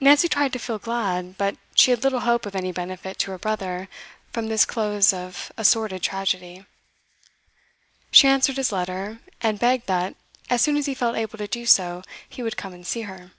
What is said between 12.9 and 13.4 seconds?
her.